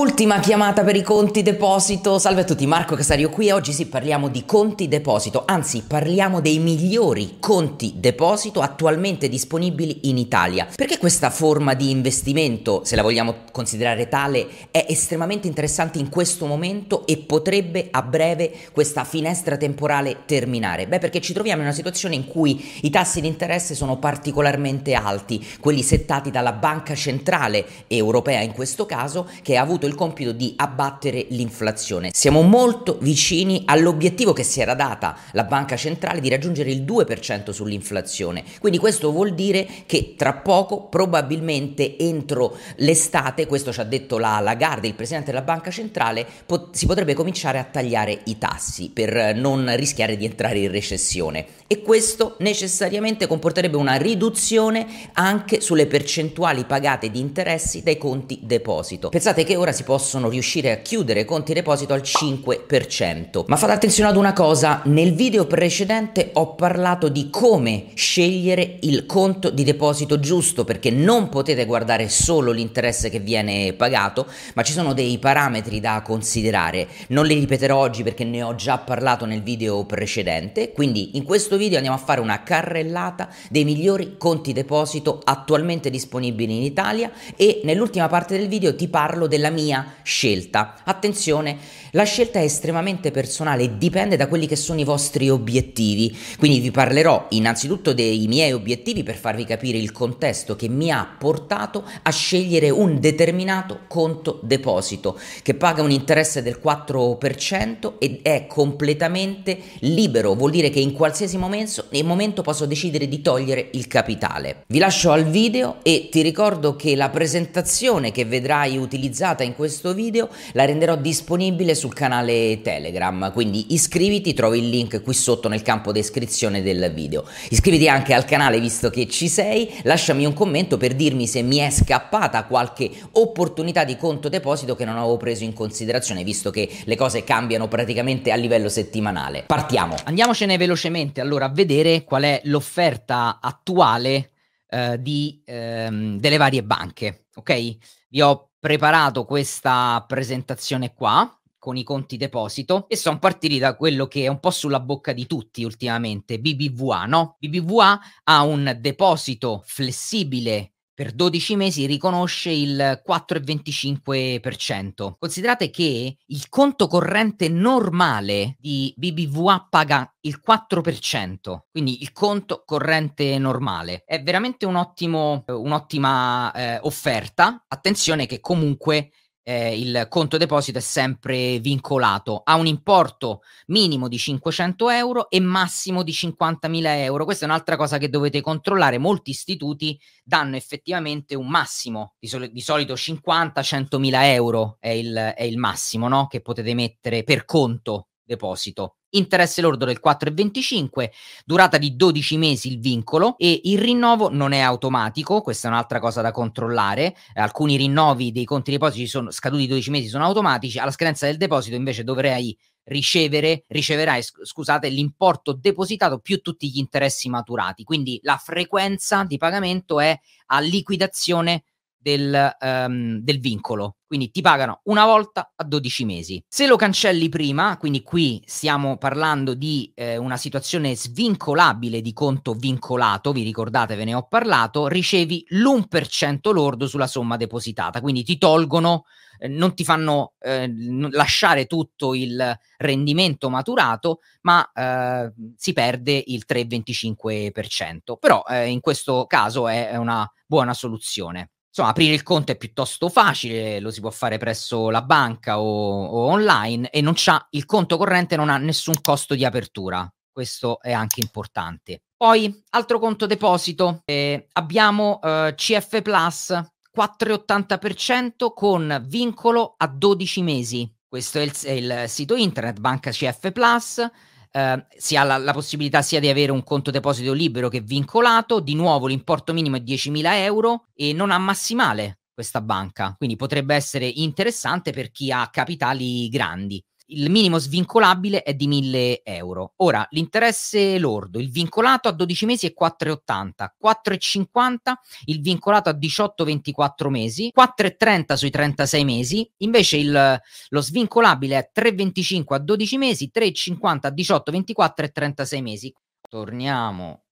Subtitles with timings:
[0.00, 2.18] Ultima chiamata per i conti deposito.
[2.18, 6.58] Salve a tutti, Marco Casario qui oggi sì parliamo di conti deposito, anzi parliamo dei
[6.58, 10.66] migliori conti deposito attualmente disponibili in Italia.
[10.74, 16.46] Perché questa forma di investimento, se la vogliamo considerare tale, è estremamente interessante in questo
[16.46, 20.86] momento e potrebbe a breve questa finestra temporale terminare?
[20.86, 24.94] Beh, perché ci troviamo in una situazione in cui i tassi di interesse sono particolarmente
[24.94, 29.96] alti, quelli settati dalla Banca Centrale Europea in questo caso, che ha avuto avuto il
[29.96, 32.10] compito di abbattere l'inflazione.
[32.12, 37.50] Siamo molto vicini all'obiettivo che si era data la banca centrale di raggiungere il 2%
[37.50, 38.44] sull'inflazione.
[38.60, 44.38] Quindi questo vuol dire che tra poco, probabilmente entro l'estate, questo ci ha detto la
[44.40, 49.34] Lagarde, il presidente della banca centrale, pot- si potrebbe cominciare a tagliare i tassi per
[49.34, 51.46] non rischiare di entrare in recessione.
[51.66, 59.08] E questo necessariamente comporterebbe una riduzione anche sulle percentuali pagate di interessi dai conti deposito.
[59.08, 63.44] Pensate che ora ora si possono riuscire a chiudere conti deposito al 5%.
[63.46, 69.06] Ma fate attenzione ad una cosa, nel video precedente ho parlato di come scegliere il
[69.06, 74.72] conto di deposito giusto perché non potete guardare solo l'interesse che viene pagato, ma ci
[74.72, 76.86] sono dei parametri da considerare.
[77.08, 81.56] Non li ripeterò oggi perché ne ho già parlato nel video precedente, quindi in questo
[81.56, 87.62] video andiamo a fare una carrellata dei migliori conti deposito attualmente disponibili in Italia e
[87.64, 90.74] nell'ultima parte del video ti parlo della mia mia scelta.
[90.84, 91.56] Attenzione,
[91.92, 96.16] la scelta è estremamente personale e dipende da quelli che sono i vostri obiettivi.
[96.38, 101.16] Quindi vi parlerò innanzitutto dei miei obiettivi per farvi capire il contesto che mi ha
[101.18, 108.46] portato a scegliere un determinato conto deposito che paga un interesse del 4% ed è
[108.46, 114.62] completamente libero, vuol dire che in qualsiasi momento, momento posso decidere di togliere il capitale.
[114.68, 119.94] Vi lascio al video e ti ricordo che la presentazione che vedrai utilizzata in questo
[119.94, 125.62] video la renderò disponibile sul canale Telegram, quindi iscriviti, trovi il link qui sotto nel
[125.62, 127.24] campo descrizione del video.
[127.48, 131.56] Iscriviti anche al canale visto che ci sei, lasciami un commento per dirmi se mi
[131.56, 136.68] è scappata qualche opportunità di conto deposito che non avevo preso in considerazione, visto che
[136.84, 139.44] le cose cambiano praticamente a livello settimanale.
[139.46, 139.94] Partiamo.
[140.04, 144.32] Andiamocene velocemente allora a vedere qual è l'offerta attuale
[144.68, 147.76] eh, di, ehm, delle varie banche, ok?
[148.10, 154.08] Vi ho preparato questa presentazione qua con i conti deposito e sono partiti da quello
[154.08, 157.36] che è un po' sulla bocca di tutti ultimamente, BBVA, no?
[157.38, 165.14] BBVA ha un deposito flessibile per 12 mesi riconosce il 4,25%.
[165.18, 173.38] Considerate che il conto corrente normale di BBVA paga il 4%, quindi il conto corrente
[173.38, 174.02] normale.
[174.04, 177.64] È veramente un ottimo, un'ottima eh, offerta.
[177.66, 184.18] Attenzione che comunque eh, il conto deposito è sempre vincolato a un importo minimo di
[184.18, 187.24] 500 euro e massimo di 50.000 euro.
[187.24, 188.98] Questa è un'altra cosa che dovete controllare.
[188.98, 195.42] Molti istituti danno effettivamente un massimo, di, sol- di solito 50-100.000 euro è il, è
[195.42, 196.26] il massimo no?
[196.26, 198.94] che potete mettere per conto deposito.
[199.10, 201.10] Interesse lordo del 4,25,
[201.44, 205.98] durata di 12 mesi il vincolo e il rinnovo non è automatico, questa è un'altra
[205.98, 207.16] cosa da controllare.
[207.34, 211.74] Alcuni rinnovi dei conti depositi sono scaduti 12 mesi sono automatici, alla scadenza del deposito
[211.74, 217.82] invece dovrei ricevere, riceverai scusate, l'importo depositato più tutti gli interessi maturati.
[217.84, 221.64] Quindi la frequenza di pagamento è a liquidazione
[222.00, 223.96] del, um, del, vincolo.
[224.06, 226.42] Quindi ti pagano una volta a 12 mesi.
[226.48, 232.54] Se lo cancelli prima, quindi qui stiamo parlando di eh, una situazione svincolabile di conto
[232.54, 238.00] vincolato, vi ricordate, ve ne ho parlato, ricevi l'1% lordo sulla somma depositata.
[238.00, 239.04] Quindi ti tolgono,
[239.38, 240.72] eh, non ti fanno eh,
[241.10, 248.16] lasciare tutto il rendimento maturato, ma eh, si perde il 3,25%.
[248.18, 251.50] Però eh, in questo caso è una buona soluzione.
[251.70, 256.04] Insomma, aprire il conto è piuttosto facile, lo si può fare presso la banca o,
[256.04, 260.12] o online e il conto corrente non ha nessun costo di apertura.
[260.32, 262.02] Questo è anche importante.
[262.16, 266.50] Poi, altro conto deposito, eh, abbiamo eh, CF Plus
[266.96, 270.92] 4,80% con vincolo a 12 mesi.
[271.08, 274.10] Questo è il, è il sito internet Banca CF Plus
[274.52, 278.60] eh, si ha la, la, possibilità sia di avere un conto deposito libero che vincolato,
[278.60, 283.74] di nuovo l'importo minimo è 10.000 euro e non ha massimale questa banca, quindi potrebbe
[283.74, 286.82] essere interessante per chi ha capitali grandi.
[287.10, 289.72] Il minimo svincolabile è di 1000 euro.
[289.76, 294.92] Ora, l'interesse lordo, il vincolato a 12 mesi è 4,80, 4,50
[295.24, 302.54] il vincolato a 18-24 mesi, 4,30 sui 36 mesi, invece il, lo svincolabile è 3,25
[302.54, 305.94] a 12 mesi, 3,50 a 18, 24 e 36 mesi.
[306.28, 307.22] Torniamo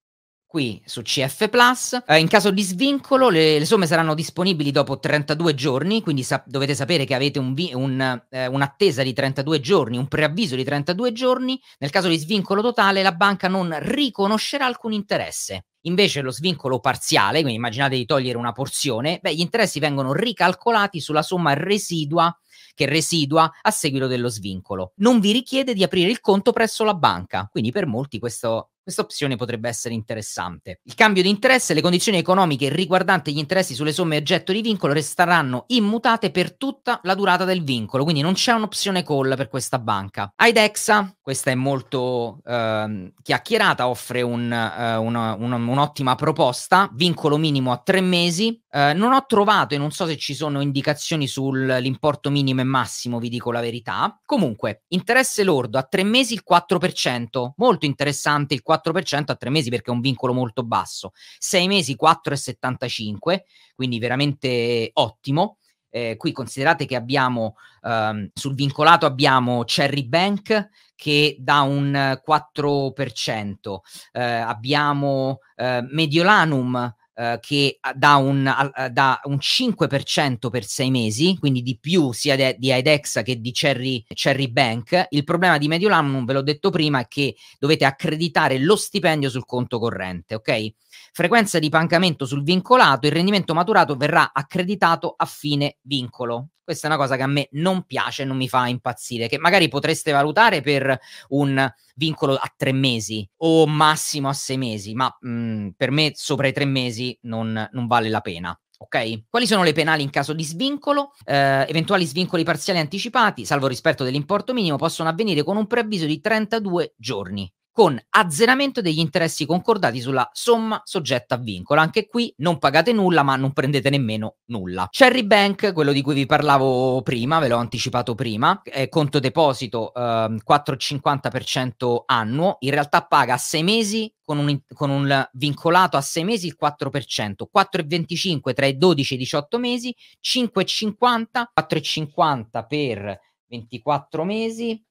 [0.49, 2.01] qui su CF Plus.
[2.07, 6.43] Eh, in caso di svincolo, le, le, somme saranno disponibili dopo 32 giorni, quindi sa-
[6.43, 10.63] dovete sapere che avete un vi- un, eh, un'attesa di 32 giorni, un preavviso di
[10.63, 11.61] 32 giorni.
[11.77, 15.65] Nel caso di svincolo totale, la banca non riconoscerà alcun interesse.
[15.81, 20.99] Invece lo svincolo parziale, quindi immaginate di togliere una porzione, beh, gli interessi vengono ricalcolati
[20.99, 22.35] sulla somma residua
[22.73, 24.93] che residua a seguito dello svincolo.
[24.95, 29.01] Non vi richiede di aprire il conto presso la banca, quindi per molti questo questa
[29.01, 30.79] opzione potrebbe essere interessante.
[30.83, 34.61] Il cambio di interesse e le condizioni economiche riguardanti gli interessi sulle somme oggetto di
[34.61, 39.47] vincolo resteranno immutate per tutta la durata del vincolo, quindi non c'è un'opzione call per
[39.47, 40.33] questa banca.
[40.37, 47.71] IDEXA, questa è molto eh, chiacchierata, offre un, eh, una, una, un'ottima proposta, vincolo minimo
[47.71, 48.59] a tre mesi.
[48.71, 53.19] Eh, non ho trovato e non so se ci sono indicazioni sull'importo minimo e massimo,
[53.19, 54.19] vi dico la verità.
[54.25, 58.77] Comunque, interesse lordo a tre mesi il 4%, molto interessante il 4%.
[58.79, 63.41] 4% a tre mesi perché è un vincolo molto basso, sei mesi 4,75,
[63.75, 65.58] quindi veramente ottimo.
[65.89, 73.79] Eh, qui considerate che abbiamo ehm, sul vincolato abbiamo Cherry Bank che dà un 4%,
[74.11, 81.35] eh, abbiamo eh, Mediolanum Uh, che dà un, uh, dà un, 5% per sei mesi,
[81.37, 85.07] quindi di più sia de- di IDEXA che di Cherry, Cherry, Bank.
[85.09, 89.45] Il problema di Mediolanum, ve l'ho detto prima, è che dovete accreditare lo stipendio sul
[89.45, 90.71] conto corrente, ok?
[91.11, 96.51] Frequenza di pagamento sul vincolato, il rendimento maturato verrà accreditato a fine vincolo.
[96.63, 99.67] Questa è una cosa che a me non piace, non mi fa impazzire, che magari
[99.69, 100.99] potreste valutare per
[101.29, 101.69] un
[101.99, 106.47] vincolo a tre mesi o massimo a sei mesi, ma mh, mm, per me sopra
[106.47, 108.57] i tre mesi non, non vale la pena.
[108.81, 109.25] Ok?
[109.29, 111.11] Quali sono le penali in caso di svincolo?
[111.25, 116.21] Eh, eventuali svincoli parziali anticipati, salvo rispetto dell'importo minimo, possono avvenire con un preavviso di
[116.21, 121.79] 32 giorni con azzeramento degli interessi concordati sulla somma soggetta a vincolo.
[121.79, 124.87] Anche qui non pagate nulla, ma non prendete nemmeno nulla.
[124.91, 129.93] Cherry Bank, quello di cui vi parlavo prima, ve l'ho anticipato prima, è conto deposito
[129.93, 136.01] eh, 4,50% annuo, in realtà paga a 6 mesi con un, con un, vincolato a
[136.01, 143.19] 6 mesi il 4%, 4,25 tra i 12 e i 18 mesi, 5,50, 4,50 per
[143.47, 144.83] 24 mesi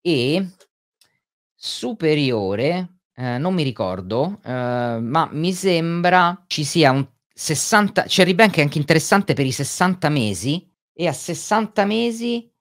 [0.00, 0.46] e
[1.64, 8.56] superiore, eh, non mi ricordo, eh, ma mi sembra ci sia un 60, Cherry Bank
[8.56, 12.51] è anche interessante per i 60 mesi e a 60 mesi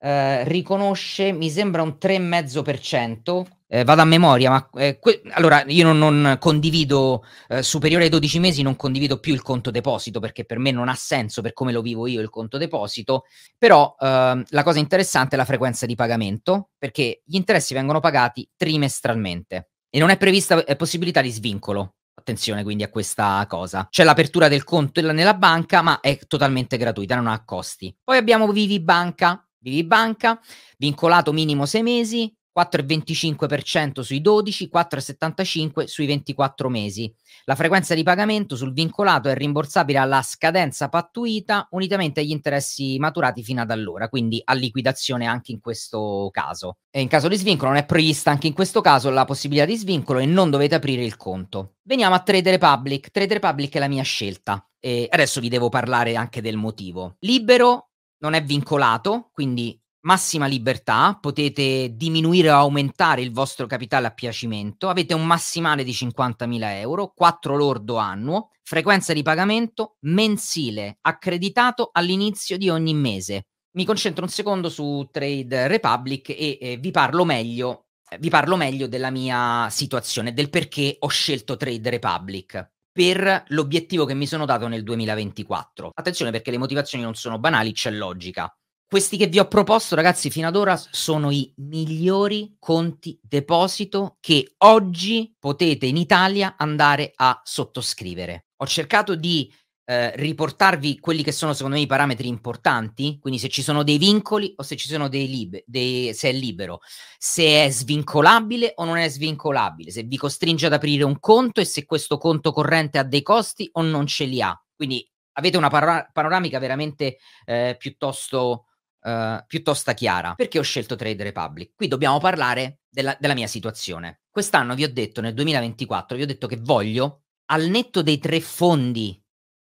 [0.00, 5.84] eh, riconosce, mi sembra un 3,5%, eh, vado a memoria, ma eh, que- allora io
[5.84, 10.44] non, non condivido eh, superiore ai 12 mesi, non condivido più il conto deposito perché
[10.44, 13.24] per me non ha senso per come lo vivo io il conto deposito,
[13.58, 18.48] però ehm, la cosa interessante è la frequenza di pagamento perché gli interessi vengono pagati
[18.56, 21.94] trimestralmente e non è prevista è possibilità di svincolo.
[22.14, 23.86] Attenzione quindi a questa cosa.
[23.88, 27.94] C'è l'apertura del conto nella banca, ma è totalmente gratuita, non ha costi.
[28.02, 29.47] Poi abbiamo Vivi Banca.
[29.60, 30.40] Vivi Banca,
[30.76, 37.12] vincolato minimo 6 mesi, 4,25% sui 12, 4,75% sui 24 mesi.
[37.44, 43.44] La frequenza di pagamento sul vincolato è rimborsabile alla scadenza pattuita unitamente agli interessi maturati
[43.44, 46.78] fino ad allora, quindi a liquidazione anche in questo caso.
[46.90, 49.76] E in caso di svincolo non è prevista anche in questo caso la possibilità di
[49.76, 51.76] svincolo e non dovete aprire il conto.
[51.82, 53.10] Veniamo a Trade Republic.
[53.10, 57.16] Trade Republic è la mia scelta e adesso vi devo parlare anche del motivo.
[57.20, 57.87] Libero
[58.18, 64.88] non è vincolato, quindi massima libertà, potete diminuire o aumentare il vostro capitale a piacimento,
[64.88, 72.56] avete un massimale di 50.000 euro, 4 lordo annuo, frequenza di pagamento mensile, accreditato all'inizio
[72.56, 73.46] di ogni mese.
[73.72, 78.86] Mi concentro un secondo su Trade Republic e eh, vi parlo meglio vi parlo meglio
[78.86, 84.66] della mia situazione, del perché ho scelto Trade Republic per l'obiettivo che mi sono dato
[84.66, 85.92] nel 2024.
[85.94, 88.52] Attenzione perché le motivazioni non sono banali, c'è logica.
[88.88, 94.54] Questi che vi ho proposto, ragazzi, fino ad ora sono i migliori conti deposito che
[94.64, 98.46] oggi potete in Italia andare a sottoscrivere.
[98.56, 99.48] Ho cercato di
[99.90, 103.96] eh, riportarvi quelli che sono secondo me i parametri importanti, quindi se ci sono dei
[103.96, 106.80] vincoli o se ci sono dei liberi, se è libero,
[107.16, 111.64] se è svincolabile o non è svincolabile, se vi costringe ad aprire un conto e
[111.64, 114.54] se questo conto corrente ha dei costi o non ce li ha.
[114.76, 117.16] Quindi avete una para- panoramica veramente
[117.46, 118.66] eh, piuttosto
[119.04, 120.34] uh, piuttosto chiara.
[120.34, 121.72] Perché ho scelto Trade Republic?
[121.74, 124.20] Qui dobbiamo parlare della, della mia situazione.
[124.30, 128.38] Quest'anno vi ho detto, nel 2024, vi ho detto che voglio, al netto dei tre
[128.40, 129.18] fondi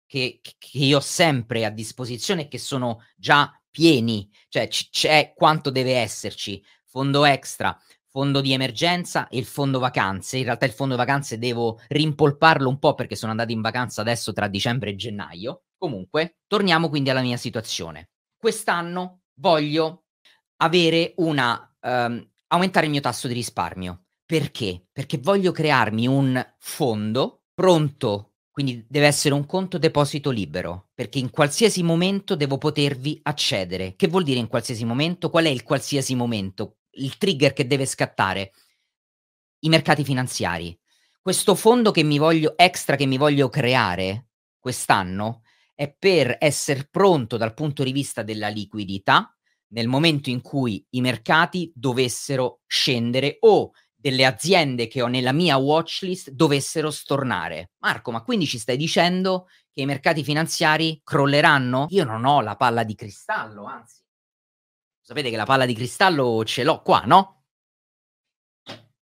[0.07, 5.33] che, che io ho sempre a disposizione e che sono già pieni, cioè c- c'è
[5.35, 7.79] quanto deve esserci, fondo extra,
[8.17, 10.39] fondo di emergenza e il fondo vacanze.
[10.39, 14.33] In realtà il fondo vacanze devo rimpolparlo un po' perché sono andato in vacanza adesso
[14.33, 15.65] tra dicembre e gennaio.
[15.77, 18.13] Comunque, torniamo quindi alla mia situazione.
[18.35, 20.05] Quest'anno voglio
[20.63, 24.05] avere una um, aumentare il mio tasso di risparmio.
[24.25, 24.87] Perché?
[24.91, 31.29] Perché voglio crearmi un fondo pronto quindi deve essere un conto deposito libero, perché in
[31.29, 33.97] qualsiasi momento devo potervi accedere.
[33.97, 35.29] Che vuol dire in qualsiasi momento?
[35.29, 36.79] Qual è il qualsiasi momento?
[36.93, 38.53] Il trigger che deve scattare?
[39.59, 40.75] I mercati finanziari.
[41.21, 45.43] Questo fondo che mi voglio extra che mi voglio creare quest'anno
[45.75, 49.37] è per essere pronto dal punto di vista della liquidità
[49.75, 53.73] nel momento in cui i mercati dovessero scendere o
[54.07, 57.73] delle aziende che ho nella mia watchlist dovessero stornare.
[57.79, 61.87] Marco, ma quindi ci stai dicendo che i mercati finanziari crolleranno?
[61.91, 64.05] Io non ho la palla di cristallo, anzi.
[65.01, 67.47] Sapete che la palla di cristallo ce l'ho qua, no?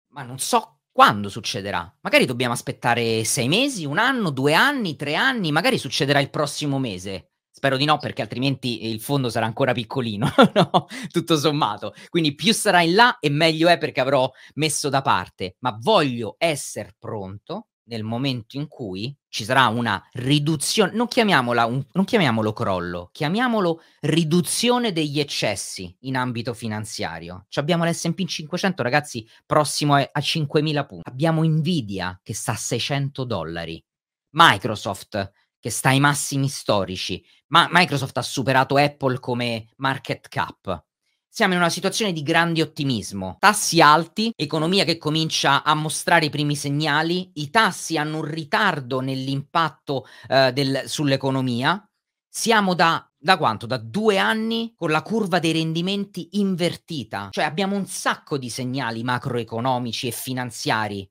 [0.09, 1.97] Ma non so quando succederà.
[2.01, 6.81] Magari dobbiamo aspettare sei mesi, un anno, due anni, tre anni, magari succederà il prossimo
[6.81, 7.30] mese.
[7.61, 10.87] Spero di no, perché altrimenti il fondo sarà ancora piccolino, no?
[11.11, 11.93] Tutto sommato.
[12.09, 15.57] Quindi più sarà in là e meglio è perché avrò messo da parte.
[15.59, 22.05] Ma voglio essere pronto nel momento in cui ci sarà una riduzione, non, un, non
[22.07, 27.45] chiamiamolo crollo, chiamiamolo riduzione degli eccessi in ambito finanziario.
[27.51, 31.11] Ci abbiamo l'S&P 500, ragazzi, prossimo a 5.000 punti.
[31.11, 33.85] Abbiamo Nvidia che sta a 600 dollari.
[34.31, 40.85] Microsoft che sta ai massimi storici, ma Microsoft ha superato Apple come market cap.
[41.33, 43.37] Siamo in una situazione di grande ottimismo.
[43.39, 48.99] Tassi alti, economia che comincia a mostrare i primi segnali, i tassi hanno un ritardo
[49.01, 51.89] nell'impatto eh, del, sull'economia.
[52.29, 53.67] Siamo da, da quanto?
[53.67, 57.29] Da due anni con la curva dei rendimenti invertita.
[57.31, 61.09] Cioè abbiamo un sacco di segnali macroeconomici e finanziari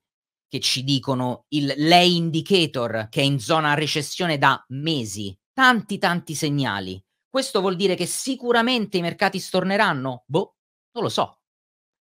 [0.49, 5.37] che ci dicono il lay indicator che è in zona recessione da mesi.
[5.53, 7.01] Tanti tanti segnali.
[7.29, 10.23] Questo vuol dire che sicuramente i mercati storneranno?
[10.25, 10.55] Boh,
[10.93, 11.41] non lo so.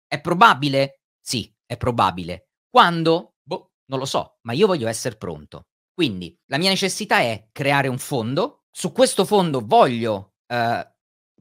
[0.07, 1.01] È probabile?
[1.19, 2.49] Sì, è probabile.
[2.69, 3.33] Quando?
[3.41, 5.63] Boh, non lo so, ma io voglio essere pronto.
[5.93, 8.65] Quindi la mia necessità è creare un fondo.
[8.69, 10.94] Su questo fondo voglio eh,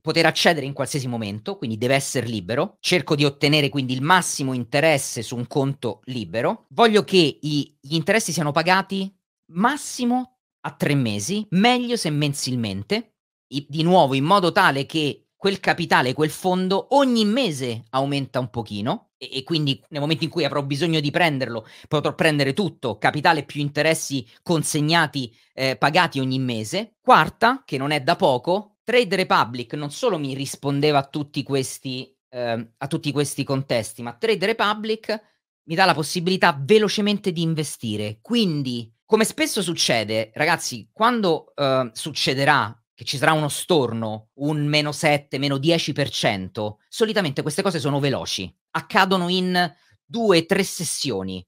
[0.04, 2.76] poter accedere in qualsiasi momento, quindi deve essere libero.
[2.78, 6.66] Cerco di ottenere quindi il massimo interesse su un conto libero.
[6.72, 9.10] Voglio che i, gli interessi siano pagati
[9.52, 13.14] massimo a tre mesi, meglio se mensilmente,
[13.46, 18.50] I, di nuovo in modo tale che quel capitale, quel fondo ogni mese aumenta un
[18.50, 22.98] pochino e, e, quindi nel momento in cui avrò bisogno di prenderlo potrò prendere tutto,
[22.98, 26.96] capitale più interessi consegnati, eh, pagati ogni mese.
[27.00, 32.14] Quarta, che non è da poco, Trade Republic non solo mi rispondeva a tutti questi,
[32.28, 35.20] eh, a tutti questi contesti, ma Trade Republic
[35.64, 38.18] mi dà la possibilità velocemente di investire.
[38.20, 44.92] Quindi, come spesso succede, ragazzi, quando eh, succederà che ci sarà uno storno, un meno
[44.92, 49.74] 7, meno 10%, solitamente queste cose sono veloci, accadono in
[50.04, 51.44] due, tre sessioni.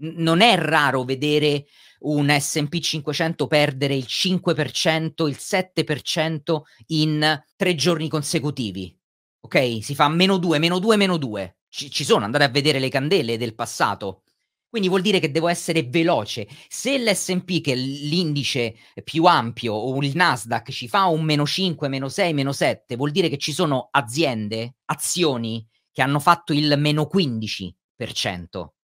[0.00, 1.66] Non è raro vedere
[2.00, 8.96] un SP 500 perdere il 5%, il 7% in tre giorni consecutivi.
[9.40, 9.78] Ok?
[9.82, 11.58] Si fa meno 2, meno 2, meno 2.
[11.68, 14.22] Ci, ci sono, andate a vedere le candele del passato.
[14.70, 16.46] Quindi vuol dire che devo essere veloce.
[16.68, 21.88] Se l'SP, che è l'indice più ampio, o il Nasdaq ci fa un meno 5,
[21.88, 26.72] meno 6, meno 7, vuol dire che ci sono aziende, azioni che hanno fatto il
[26.78, 27.72] meno 15%,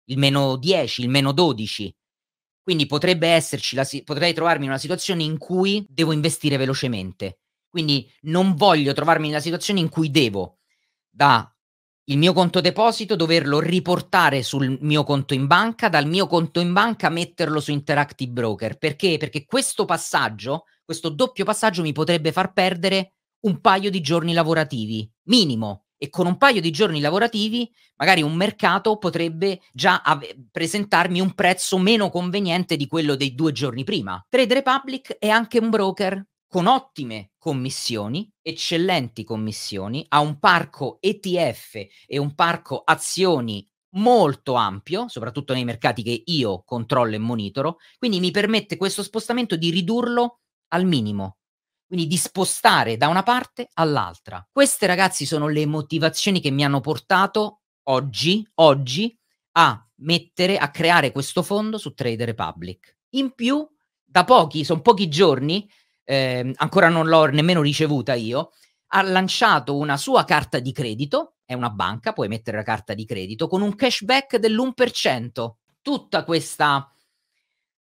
[0.06, 1.94] il meno 10, il meno 12.
[2.62, 7.40] Quindi potrebbe esserci, la, potrei trovarmi in una situazione in cui devo investire velocemente.
[7.68, 10.58] Quindi non voglio trovarmi nella situazione in cui devo
[11.11, 11.49] da
[12.08, 16.73] il mio conto deposito doverlo riportare sul mio conto in banca, dal mio conto in
[16.73, 18.76] banca metterlo su Interactive Broker.
[18.76, 19.16] Perché?
[19.16, 25.11] Perché questo passaggio, questo doppio passaggio mi potrebbe far perdere un paio di giorni lavorativi,
[25.25, 31.20] minimo e con un paio di giorni lavorativi magari un mercato potrebbe già ave- presentarmi
[31.20, 34.25] un prezzo meno conveniente di quello dei due giorni prima.
[34.28, 41.87] Trade Republic è anche un broker con ottime commissioni, eccellenti commissioni, ha un parco ETF
[42.06, 48.20] e un parco azioni molto ampio, soprattutto nei mercati che io controllo e monitoro, quindi
[48.20, 51.38] mi permette questo spostamento di ridurlo al minimo.
[51.86, 54.46] Quindi di spostare da una parte all'altra.
[54.50, 59.16] Queste ragazzi sono le motivazioni che mi hanno portato oggi, oggi
[59.52, 62.96] a mettere, a creare questo fondo su Trade Republic.
[63.10, 63.66] In più,
[64.04, 65.68] da pochi, sono pochi giorni,
[66.04, 68.50] eh, ancora non l'ho nemmeno ricevuta io,
[68.88, 73.04] ha lanciato una sua carta di credito, è una banca, puoi mettere la carta di
[73.04, 75.54] credito, con un cashback dell'1%.
[75.82, 76.90] Tutta questa,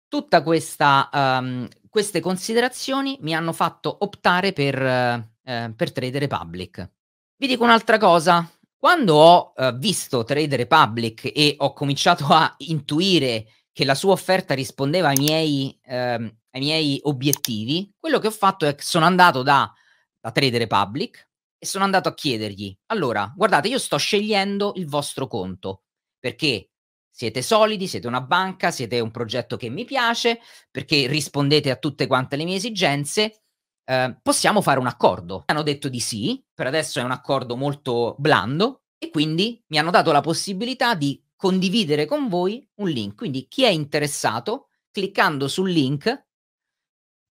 [0.08, 6.90] tutta questa, um, queste considerazioni mi hanno fatto optare per, uh, per Trade Republic.
[7.36, 13.44] Vi dico un'altra cosa, quando ho uh, visto Trade Republic e ho cominciato a intuire
[13.72, 18.64] che la sua offerta rispondeva ai miei, ehm, ai miei obiettivi, quello che ho fatto
[18.64, 19.70] è che sono andato da,
[20.18, 25.26] da Trade Republic e sono andato a chiedergli, allora, guardate, io sto scegliendo il vostro
[25.26, 25.82] conto
[26.18, 26.70] perché
[27.12, 30.40] siete solidi, siete una banca, siete un progetto che mi piace,
[30.70, 33.42] perché rispondete a tutte quante le mie esigenze
[33.84, 35.42] Ehm, possiamo fare un accordo.
[35.46, 39.90] Hanno detto di sì, per adesso è un accordo molto blando e quindi mi hanno
[39.90, 43.16] dato la possibilità di condividere con voi un link.
[43.16, 46.26] Quindi chi è interessato, cliccando sul link,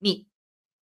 [0.03, 0.27] mi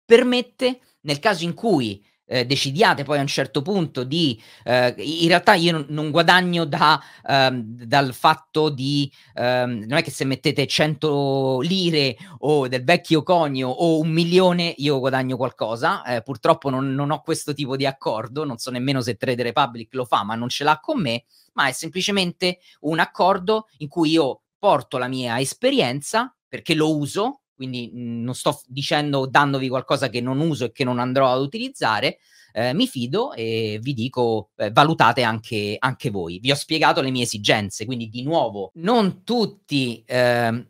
[0.06, 4.40] permette, nel caso in cui eh, decidiate poi a un certo punto di...
[4.64, 9.12] Eh, in realtà io non, guadagno da, ehm, dal fatto di...
[9.34, 14.74] Ehm, non è che se mettete 100 lire o del vecchio conio o un milione
[14.78, 19.02] io guadagno qualcosa, eh, purtroppo non, non, ho questo tipo di accordo, non so nemmeno
[19.02, 23.00] se Trade Republic lo fa, ma non ce l'ha con me, ma è semplicemente un
[23.00, 28.62] accordo in cui io porto la mia esperienza perché lo uso, quindi mh, non sto
[28.68, 32.20] dicendo dandovi qualcosa che non uso e che non andrò ad utilizzare,
[32.54, 36.40] eh, mi fido e vi dico eh, valutate anche, anche, voi.
[36.40, 40.66] Vi ho spiegato le mie esigenze, quindi di nuovo non tutti, eh,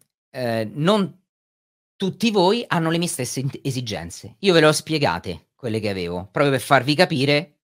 [0.73, 1.21] non
[1.95, 4.35] tutti voi hanno le mie stesse esigenze.
[4.39, 7.57] Io ve le ho spiegate quelle che avevo, proprio per farvi capire,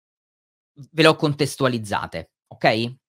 [0.73, 3.00] ve le ho contestualizzate, ok?